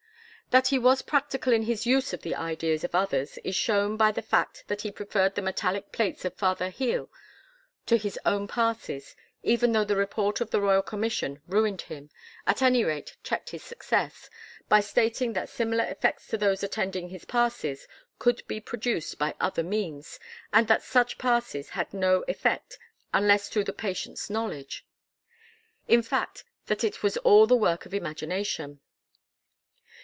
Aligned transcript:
That 0.51 0.67
he 0.67 0.77
was 0.77 1.01
practical 1.01 1.53
in 1.53 1.63
his 1.63 1.85
use 1.85 2.11
of 2.11 2.23
the 2.23 2.35
ideas 2.35 2.83
of 2.83 2.93
others 2.93 3.37
is 3.41 3.55
shown 3.55 3.95
by 3.95 4.11
the 4.11 4.21
fact 4.21 4.65
that 4.67 4.81
he 4.81 4.91
preferred 4.91 5.35
the 5.35 5.41
metallic 5.41 5.93
plates 5.93 6.25
of 6.25 6.33
Father 6.33 6.69
Hehl 6.69 7.07
to 7.85 7.95
his 7.97 8.19
own 8.25 8.49
passes, 8.49 9.15
even 9.43 9.71
though 9.71 9.85
the 9.85 9.95
report 9.95 10.41
of 10.41 10.51
the 10.51 10.59
Royal 10.59 10.81
Commission 10.81 11.41
ruined 11.47 11.83
him 11.83 12.09
at 12.45 12.61
any 12.61 12.83
rate 12.83 13.15
checked 13.23 13.51
his 13.51 13.63
success, 13.63 14.29
by 14.67 14.81
stating 14.81 15.31
that 15.31 15.47
similar 15.47 15.85
effects 15.85 16.27
to 16.27 16.37
those 16.37 16.63
attending 16.63 17.07
his 17.07 17.23
passes 17.23 17.87
could 18.19 18.45
be 18.45 18.59
produced 18.59 19.17
by 19.17 19.33
other 19.39 19.63
means, 19.63 20.19
and 20.51 20.67
that 20.67 20.83
such 20.83 21.17
passes 21.17 21.69
had 21.69 21.93
no 21.93 22.25
effect 22.27 22.77
unless 23.13 23.47
through 23.47 23.63
the 23.63 23.71
patient's 23.71 24.29
knowledge; 24.29 24.85
in 25.87 26.01
fact 26.01 26.43
that 26.65 26.83
it 26.83 27.01
was 27.01 27.15
all 27.19 27.47
the 27.47 27.55
work 27.55 27.85
of 27.85 27.93
imagination. 27.93 28.81